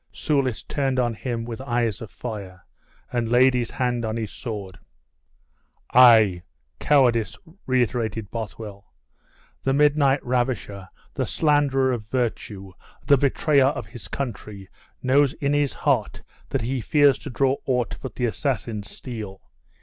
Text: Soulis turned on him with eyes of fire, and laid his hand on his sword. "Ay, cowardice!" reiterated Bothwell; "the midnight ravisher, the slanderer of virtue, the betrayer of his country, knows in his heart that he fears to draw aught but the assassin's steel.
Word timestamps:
Soulis 0.11 0.63
turned 0.63 0.97
on 0.97 1.13
him 1.13 1.45
with 1.45 1.61
eyes 1.61 2.01
of 2.01 2.09
fire, 2.09 2.65
and 3.11 3.29
laid 3.29 3.53
his 3.53 3.69
hand 3.69 4.03
on 4.03 4.17
his 4.17 4.31
sword. 4.31 4.79
"Ay, 5.93 6.41
cowardice!" 6.79 7.37
reiterated 7.67 8.31
Bothwell; 8.31 8.91
"the 9.61 9.73
midnight 9.73 10.19
ravisher, 10.25 10.89
the 11.13 11.27
slanderer 11.27 11.91
of 11.91 12.07
virtue, 12.07 12.71
the 13.05 13.15
betrayer 13.15 13.67
of 13.67 13.85
his 13.85 14.07
country, 14.07 14.67
knows 15.03 15.33
in 15.33 15.53
his 15.53 15.75
heart 15.75 16.23
that 16.49 16.61
he 16.63 16.81
fears 16.81 17.19
to 17.19 17.29
draw 17.29 17.57
aught 17.67 17.99
but 18.01 18.15
the 18.15 18.25
assassin's 18.25 18.89
steel. 18.89 19.39